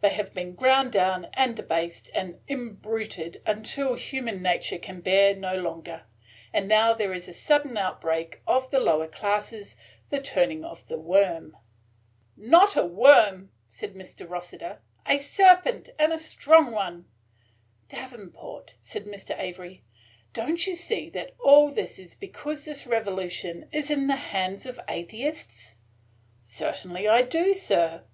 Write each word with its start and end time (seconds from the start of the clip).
"They 0.00 0.08
have 0.08 0.32
been 0.32 0.54
ground 0.54 0.92
down 0.92 1.26
and 1.34 1.54
debased 1.54 2.10
and 2.14 2.40
imbruted 2.48 3.42
till 3.64 3.92
human 3.92 4.40
nature 4.40 4.78
can 4.78 5.02
bear 5.02 5.34
no 5.36 5.56
longer, 5.58 6.04
and 6.50 6.66
now 6.66 6.94
there 6.94 7.12
is 7.12 7.28
a 7.28 7.34
sudden 7.34 7.76
outbreak 7.76 8.40
of 8.46 8.70
the 8.70 8.80
lower 8.80 9.06
classes,– 9.06 9.76
the 10.08 10.18
turning 10.22 10.64
of 10.64 10.88
the 10.88 10.96
worm." 10.96 11.58
"Not 12.38 12.74
a 12.74 12.86
worm," 12.86 13.50
said 13.66 13.92
Mr. 13.94 14.26
Rossiter, 14.26 14.80
"a 15.06 15.18
serpent, 15.18 15.90
and 15.98 16.10
a 16.10 16.18
strong 16.18 16.72
one." 16.72 17.04
"Davenport," 17.90 18.76
said 18.80 19.04
Mr. 19.04 19.38
Avery, 19.38 19.84
"don't 20.32 20.66
you 20.66 20.74
see 20.74 21.10
that 21.10 21.34
all 21.38 21.70
this 21.70 21.98
is 21.98 22.14
because 22.14 22.64
this 22.64 22.86
revolution 22.86 23.68
is 23.74 23.90
in 23.90 24.06
the 24.06 24.16
hands 24.16 24.64
of 24.64 24.80
atheists?" 24.88 25.82
"Certainly 26.42 27.06
I 27.06 27.20
do, 27.20 27.52
sir. 27.52 28.04